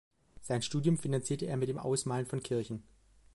Sein 0.41 0.63
Studium 0.63 0.97
finanzierte 0.97 1.45
er 1.45 1.57
mit 1.57 1.69
dem 1.69 1.77
Ausmalen 1.77 2.25
von 2.25 2.41
Kirchen. 2.41 2.81